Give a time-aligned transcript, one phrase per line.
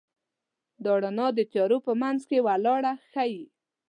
[0.83, 3.43] دا رڼا د تیارو په منځ کې لاره ښيي.